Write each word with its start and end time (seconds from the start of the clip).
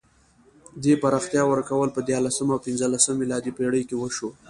دې 0.83 0.93
پراختیا 1.01 1.43
ورکول 1.49 1.89
په 1.93 2.01
دیارلسمه 2.07 2.51
او 2.55 2.63
پنځلسمه 2.65 3.19
میلادي 3.21 3.51
پېړۍ 3.57 3.83
کې 3.89 3.95
وشوه. 3.97 4.31